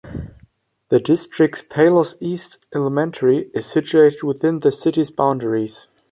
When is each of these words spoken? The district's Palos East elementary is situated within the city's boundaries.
The 0.89 0.99
district's 0.99 1.61
Palos 1.61 2.19
East 2.19 2.65
elementary 2.73 3.51
is 3.53 3.67
situated 3.67 4.23
within 4.23 4.61
the 4.61 4.71
city's 4.71 5.11
boundaries. 5.11 5.89